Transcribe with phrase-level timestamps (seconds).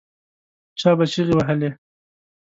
[0.79, 1.69] چا به چیغې وهلې.